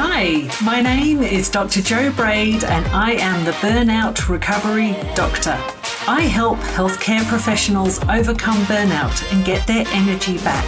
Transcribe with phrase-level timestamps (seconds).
[0.00, 1.82] Hi, my name is Dr.
[1.82, 5.58] Jo Braid, and I am the Burnout Recovery Doctor.
[6.06, 10.64] I help healthcare professionals overcome burnout and get their energy back.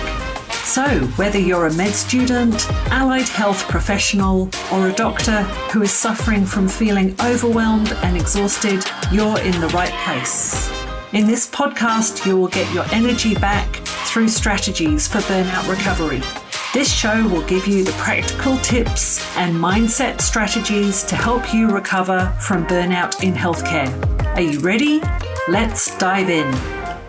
[0.64, 0.82] So,
[1.14, 6.66] whether you're a med student, allied health professional, or a doctor who is suffering from
[6.66, 10.68] feeling overwhelmed and exhausted, you're in the right place.
[11.12, 13.76] In this podcast, you will get your energy back
[14.08, 16.49] through strategies for burnout recovery.
[16.72, 22.32] This show will give you the practical tips and mindset strategies to help you recover
[22.38, 23.90] from burnout in healthcare.
[24.36, 25.02] Are you ready?
[25.48, 26.48] Let's dive in.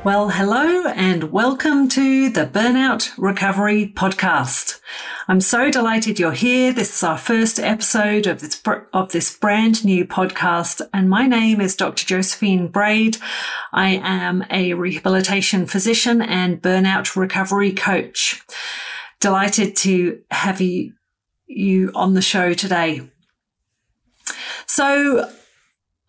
[0.03, 4.79] Well, hello and welcome to the Burnout Recovery Podcast.
[5.27, 6.73] I'm so delighted you're here.
[6.73, 8.59] This is our first episode of this,
[8.93, 10.81] of this brand new podcast.
[10.91, 12.03] And my name is Dr.
[12.03, 13.17] Josephine Braid.
[13.71, 18.41] I am a rehabilitation physician and burnout recovery coach
[19.21, 20.93] delighted to have you,
[21.47, 23.09] you on the show today.
[24.67, 25.31] So,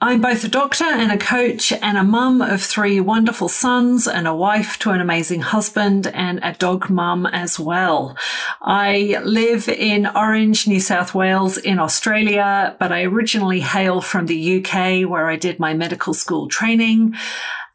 [0.02, 4.27] I'm both a doctor and a coach and a mum of three wonderful sons and
[4.27, 8.16] a wife to an amazing husband and a dog mum as well.
[8.60, 14.58] I live in Orange, New South Wales in Australia, but I originally hail from the
[14.58, 17.14] UK where I did my medical school training.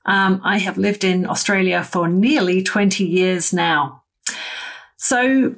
[0.06, 4.04] Um, I have lived in Australia for nearly 20 years now.
[4.98, 5.56] So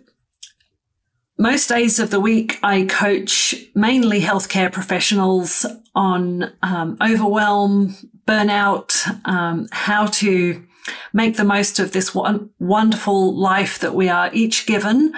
[1.38, 7.96] most days of the week, I coach mainly healthcare professionals on um, overwhelm,
[8.28, 10.66] burnout, um, how to
[11.14, 15.14] make the most of this one wonderful life that we are each given,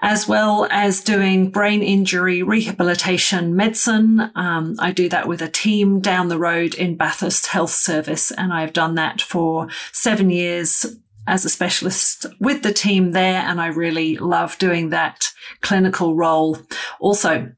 [0.00, 4.32] as well as doing brain injury rehabilitation medicine.
[4.34, 8.52] Um, I do that with a team down the road in Bathurst Health Service, and
[8.52, 10.84] I've done that for seven years
[11.26, 13.40] as a specialist with the team there.
[13.42, 16.58] And I really love doing that clinical role
[17.00, 17.52] also.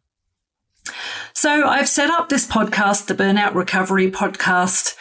[1.32, 4.96] So I've set up this podcast, the Burnout Recovery Podcast,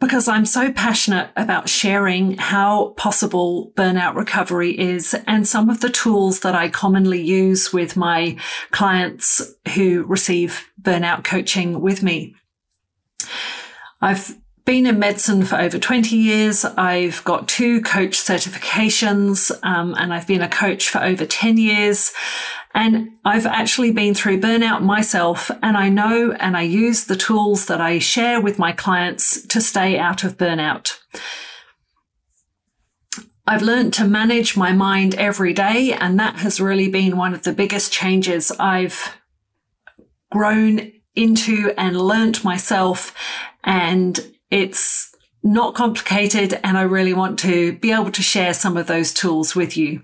[0.00, 5.88] because I'm so passionate about sharing how possible burnout recovery is and some of the
[5.88, 8.36] tools that I commonly use with my
[8.70, 9.40] clients
[9.74, 12.34] who receive burnout coaching with me.
[14.00, 16.64] I've been in medicine for over 20 years.
[16.64, 22.12] I've got two coach certifications, um, and I've been a coach for over 10 years.
[22.72, 27.66] And I've actually been through burnout myself, and I know and I use the tools
[27.66, 30.98] that I share with my clients to stay out of burnout.
[33.46, 37.42] I've learned to manage my mind every day, and that has really been one of
[37.42, 39.14] the biggest changes I've
[40.32, 43.14] grown into and learnt myself.
[43.62, 48.86] And it's not complicated and I really want to be able to share some of
[48.86, 50.02] those tools with you.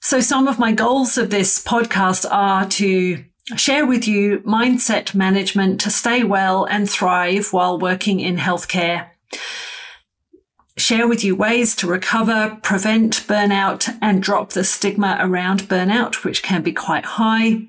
[0.00, 3.24] So some of my goals of this podcast are to
[3.56, 9.08] share with you mindset management to stay well and thrive while working in healthcare.
[10.76, 16.42] Share with you ways to recover, prevent burnout and drop the stigma around burnout, which
[16.42, 17.68] can be quite high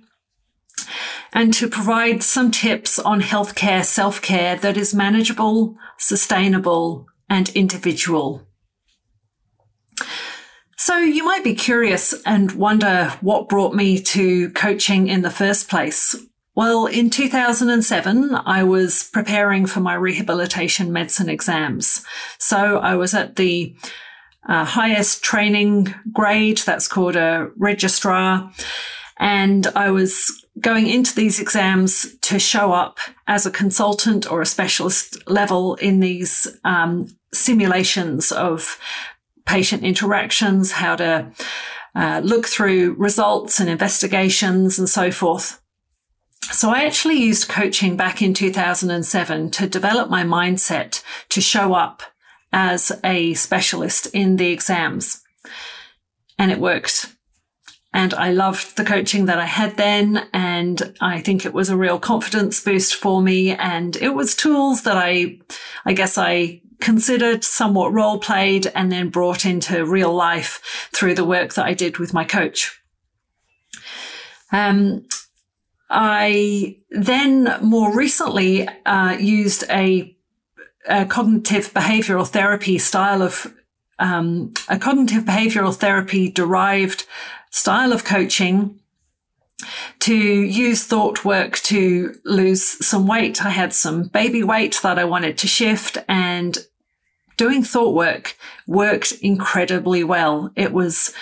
[1.33, 8.47] and to provide some tips on healthcare self care that is manageable, sustainable, and individual.
[10.77, 15.69] So you might be curious and wonder what brought me to coaching in the first
[15.69, 16.15] place.
[16.55, 22.05] Well, in 2007, I was preparing for my rehabilitation medicine exams.
[22.37, 23.75] So I was at the
[24.47, 28.51] uh, highest training grade, that's called a registrar.
[29.17, 34.45] And I was going into these exams to show up as a consultant or a
[34.45, 38.79] specialist level in these um, simulations of
[39.45, 41.31] patient interactions, how to
[41.95, 45.59] uh, look through results and investigations and so forth.
[46.51, 52.03] So I actually used coaching back in 2007 to develop my mindset to show up
[52.51, 55.23] as a specialist in the exams.
[56.37, 57.15] And it worked.
[57.93, 60.27] And I loved the coaching that I had then.
[60.33, 63.51] And I think it was a real confidence boost for me.
[63.51, 65.39] And it was tools that I,
[65.85, 71.23] I guess I considered somewhat role played and then brought into real life through the
[71.23, 72.81] work that I did with my coach.
[74.51, 75.05] Um,
[75.89, 80.15] I then more recently uh, used a,
[80.87, 83.53] a, cognitive behavioral therapy style of
[83.99, 87.05] um, a cognitive behavioral therapy derived
[87.53, 88.79] style of coaching
[89.99, 93.45] to use thought work to lose some weight.
[93.45, 96.57] I had some baby weight that I wanted to shift and
[97.37, 98.35] doing thought work
[98.65, 100.51] worked incredibly well.
[100.55, 101.13] It was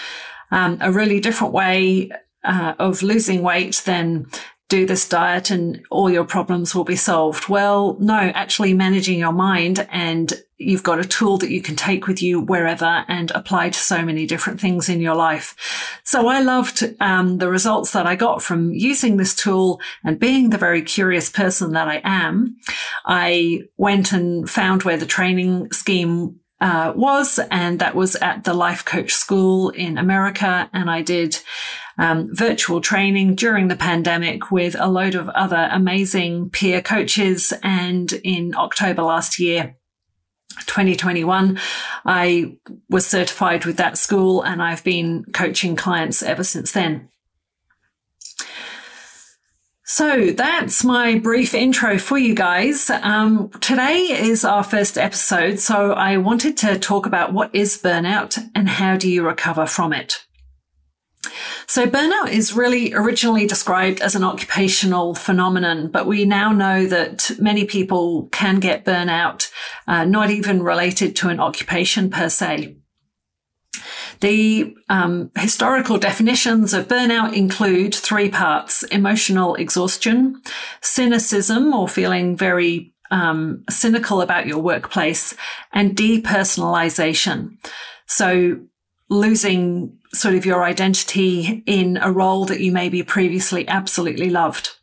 [0.52, 2.12] um, a really different way
[2.46, 4.28] uh, of losing weight, then
[4.72, 7.50] do this diet and all your problems will be solved.
[7.50, 12.08] Well, no, actually managing your mind and you've got a tool that you can take
[12.08, 16.00] with you wherever and apply to so many different things in your life.
[16.06, 20.52] So I loved um, the results that I got from using this tool and being
[20.52, 22.56] the very curious person that I am.
[23.06, 28.54] I went and found where the training scheme uh, was, and that was at the
[28.54, 30.70] Life Coach School in America.
[30.72, 31.40] And I did
[32.02, 37.54] um, virtual training during the pandemic with a load of other amazing peer coaches.
[37.62, 39.76] And in October last year,
[40.66, 41.60] 2021,
[42.04, 42.58] I
[42.90, 47.08] was certified with that school and I've been coaching clients ever since then.
[49.86, 52.90] So that's my brief intro for you guys.
[52.90, 58.40] Um, today is our first episode, so I wanted to talk about what is burnout
[58.56, 60.26] and how do you recover from it.
[61.72, 67.32] So burnout is really originally described as an occupational phenomenon, but we now know that
[67.40, 69.50] many people can get burnout,
[69.88, 72.76] uh, not even related to an occupation per se.
[74.20, 80.42] The um, historical definitions of burnout include three parts emotional exhaustion,
[80.82, 85.36] cynicism or feeling very um, cynical about your workplace,
[85.72, 87.60] and depersonalization.
[88.08, 88.60] So
[89.08, 94.76] losing sort of your identity in a role that you maybe previously absolutely loved.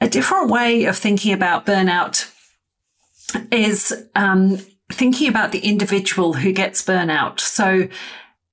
[0.00, 2.30] A different way of thinking about burnout
[3.50, 4.58] is um,
[4.90, 7.40] thinking about the individual who gets burnout.
[7.40, 7.88] So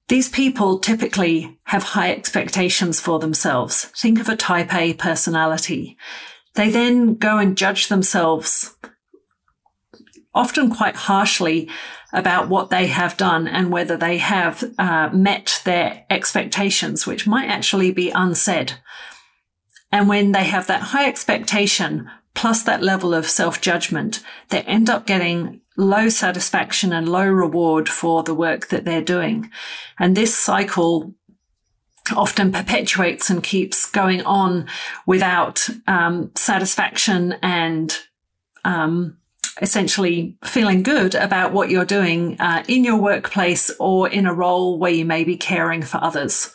[0.09, 3.85] these people typically have high expectations for themselves.
[3.97, 5.97] Think of a type A personality.
[6.55, 8.75] They then go and judge themselves
[10.33, 11.69] often quite harshly
[12.11, 17.47] about what they have done and whether they have uh, met their expectations, which might
[17.47, 18.73] actually be unsaid.
[19.91, 24.89] And when they have that high expectation plus that level of self judgment, they end
[24.89, 29.49] up getting low satisfaction and low reward for the work that they're doing.
[29.99, 31.15] And this cycle
[32.15, 34.67] often perpetuates and keeps going on
[35.05, 37.97] without um, satisfaction and
[38.65, 39.18] um,
[39.61, 44.77] essentially feeling good about what you're doing uh, in your workplace or in a role
[44.79, 46.53] where you may be caring for others.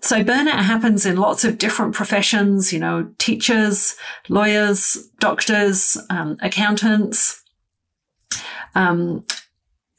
[0.00, 3.96] So burnout happens in lots of different professions, you know, teachers,
[4.28, 7.42] lawyers, doctors, um, accountants,
[8.74, 9.24] um,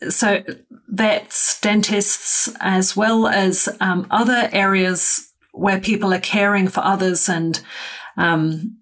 [0.07, 0.43] so
[0.87, 7.61] vets, dentists, as well as um, other areas where people are caring for others and
[8.15, 8.77] um,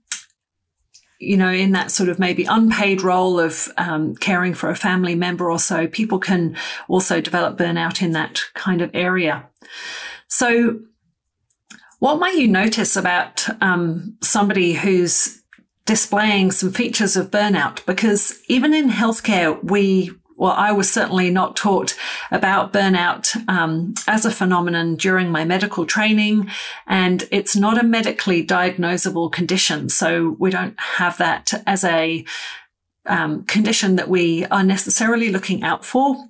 [1.20, 5.16] you know, in that sort of maybe unpaid role of um, caring for a family
[5.16, 6.56] member or so, people can
[6.88, 9.48] also develop burnout in that kind of area.
[10.28, 10.80] So,
[12.00, 15.42] what might you notice about um, somebody who's
[15.86, 17.84] displaying some features of burnout?
[17.88, 21.98] Because even in healthcare, we well, I was certainly not taught
[22.32, 26.50] about burnout um, as a phenomenon during my medical training,
[26.86, 29.90] and it's not a medically diagnosable condition.
[29.90, 32.24] So we don't have that as a
[33.08, 36.30] um, condition that we are necessarily looking out for.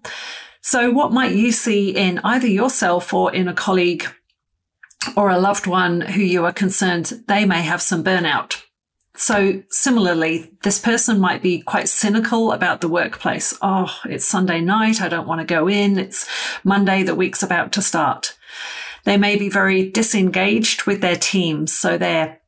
[0.61, 4.05] So, what might you see in either yourself or in a colleague
[5.15, 8.61] or a loved one who you are concerned they may have some burnout?
[9.17, 13.57] So similarly, this person might be quite cynical about the workplace.
[13.63, 15.01] Oh, it's Sunday night.
[15.01, 15.97] I don't want to go in.
[15.97, 16.29] It's
[16.63, 17.01] Monday.
[17.01, 18.37] The week's about to start.
[19.05, 21.75] They may be very disengaged with their teams.
[21.75, 22.39] So they're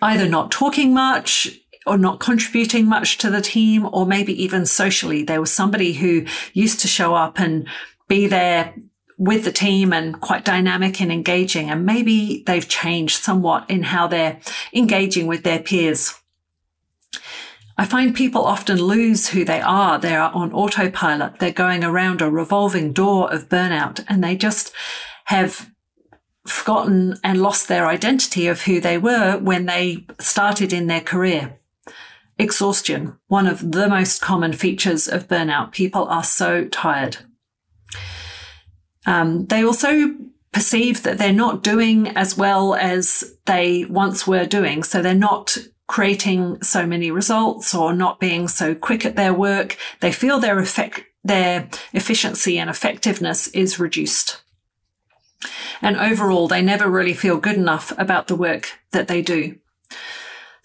[0.00, 1.48] either not talking much
[1.86, 5.22] or not contributing much to the team, or maybe even socially.
[5.22, 7.68] There was somebody who used to show up and
[8.08, 8.74] be there
[9.18, 11.68] with the team and quite dynamic and engaging.
[11.68, 14.40] And maybe they've changed somewhat in how they're
[14.72, 16.14] engaging with their peers.
[17.76, 19.98] I find people often lose who they are.
[19.98, 21.38] They are on autopilot.
[21.38, 24.72] They're going around a revolving door of burnout and they just
[25.26, 25.70] have
[26.46, 31.58] forgotten and lost their identity of who they were when they started in their career.
[32.38, 35.72] Exhaustion, one of the most common features of burnout.
[35.72, 37.18] People are so tired.
[39.08, 40.14] Um, they also
[40.52, 44.82] perceive that they're not doing as well as they once were doing.
[44.82, 49.78] So they're not creating so many results or not being so quick at their work.
[50.00, 54.42] They feel their effect, their efficiency and effectiveness is reduced.
[55.80, 59.56] And overall, they never really feel good enough about the work that they do.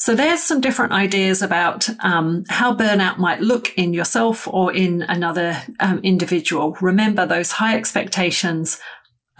[0.03, 5.01] So there's some different ideas about um, how burnout might look in yourself or in
[5.03, 6.75] another um, individual.
[6.81, 8.81] Remember, those high expectations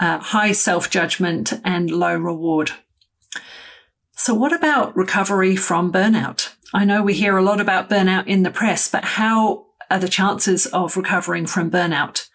[0.00, 2.72] uh, high self judgment, and low reward.
[4.12, 6.54] So, what about recovery from burnout?
[6.72, 10.08] I know we hear a lot about burnout in the press, but how are the
[10.08, 12.28] chances of recovering from burnout?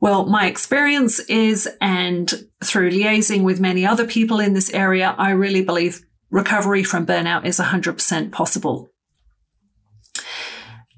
[0.00, 5.30] Well, my experience is, and through liaising with many other people in this area, I
[5.30, 8.90] really believe recovery from burnout is 100% possible.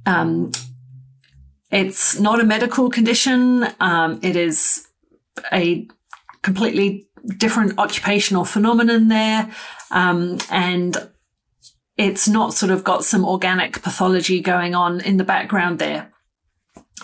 [0.06, 0.52] Um,
[1.70, 3.66] it's not a medical condition.
[3.78, 4.86] Um, it is
[5.52, 5.86] a
[6.42, 7.06] completely
[7.36, 9.50] different occupational phenomenon there.
[9.90, 10.96] Um, and
[11.96, 16.12] it's not sort of got some organic pathology going on in the background there.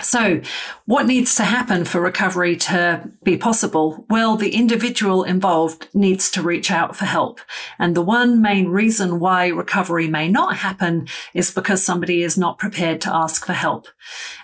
[0.02, 0.40] So,
[0.86, 4.04] what needs to happen for recovery to be possible?
[4.10, 7.40] Well, the individual involved needs to reach out for help.
[7.78, 12.58] And the one main reason why recovery may not happen is because somebody is not
[12.58, 13.86] prepared to ask for help.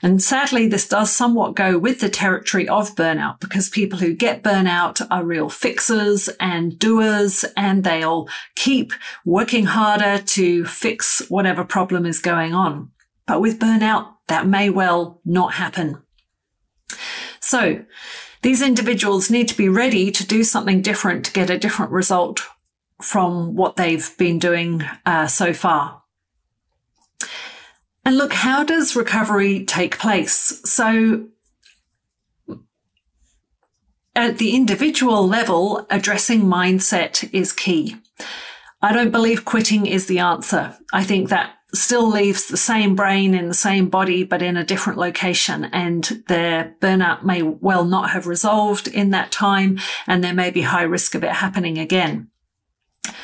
[0.03, 4.45] And sadly, this does somewhat go with the territory of burnout because people who get
[4.45, 8.93] burnout are real fixers and doers and they'll keep
[9.25, 12.91] working harder to fix whatever problem is going on.
[13.27, 16.01] But with burnout, that may well not happen.
[17.41, 17.85] So
[18.43, 22.41] these individuals need to be ready to do something different to get a different result
[23.03, 26.03] from what they've been doing uh, so far.
[28.05, 30.63] And look, how does recovery take place?
[30.65, 31.29] So
[34.15, 37.97] at the individual level, addressing mindset is key.
[38.81, 40.77] I don't believe quitting is the answer.
[40.93, 44.65] I think that still leaves the same brain in the same body, but in a
[44.65, 45.65] different location.
[45.65, 49.79] And their burnout may well not have resolved in that time.
[50.07, 52.31] And there may be high risk of it happening again.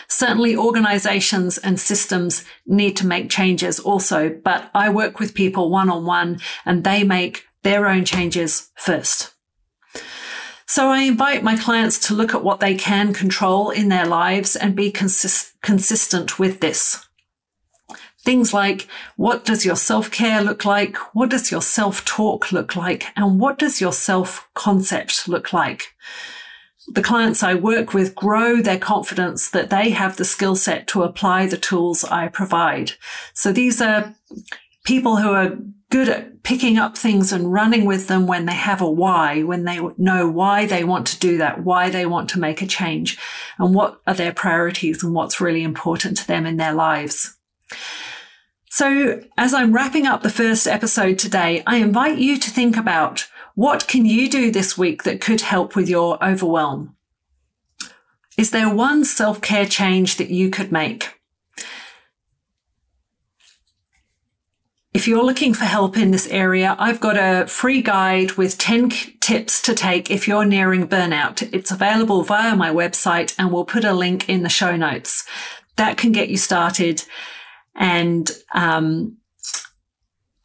[0.08, 5.90] Certainly organizations and systems need to make changes also, but I work with people one
[5.90, 9.34] on one and they make their own changes first.
[10.66, 14.56] So I invite my clients to look at what they can control in their lives
[14.56, 17.05] and be consist- consistent with this.
[18.26, 20.96] Things like what does your self care look like?
[21.14, 23.04] What does your self talk look like?
[23.14, 25.94] And what does your self concept look like?
[26.88, 31.04] The clients I work with grow their confidence that they have the skill set to
[31.04, 32.94] apply the tools I provide.
[33.32, 34.16] So these are
[34.82, 35.56] people who are
[35.90, 39.62] good at picking up things and running with them when they have a why, when
[39.62, 43.18] they know why they want to do that, why they want to make a change,
[43.56, 47.36] and what are their priorities and what's really important to them in their lives.
[48.70, 53.26] So as I'm wrapping up the first episode today, I invite you to think about
[53.54, 56.94] what can you do this week that could help with your overwhelm?
[58.36, 61.14] Is there one self-care change that you could make?
[64.92, 68.90] If you're looking for help in this area, I've got a free guide with 10
[69.20, 71.48] tips to take if you're nearing burnout.
[71.52, 75.26] It's available via my website and we'll put a link in the show notes.
[75.76, 77.04] That can get you started
[77.76, 79.18] and um,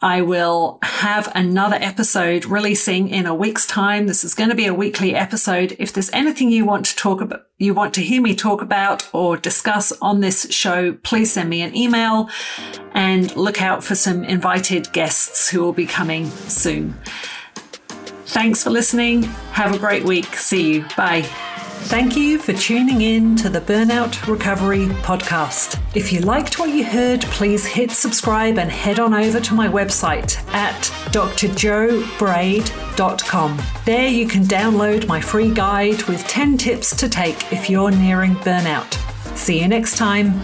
[0.04, 4.08] I will have another episode releasing in a week's time.
[4.08, 5.76] This is going to be a weekly episode.
[5.78, 9.08] If there's anything you want to talk about, you want to hear me talk about
[9.14, 12.30] or discuss on this show, please send me an email
[12.94, 16.96] and look out for some invited guests who will be coming soon.
[18.26, 19.24] Thanks for listening.
[19.54, 20.36] Have a great week.
[20.36, 20.86] See you.
[20.98, 21.30] Bye.
[21.86, 25.80] Thank you for tuning in to the Burnout Recovery Podcast.
[25.94, 29.68] If you liked what you heard, please hit subscribe and head on over to my
[29.68, 30.80] website at
[31.12, 33.62] drjobraid.com.
[33.86, 38.36] There you can download my free guide with 10 tips to take if you're nearing
[38.36, 38.96] burnout.
[39.38, 40.40] See you next time.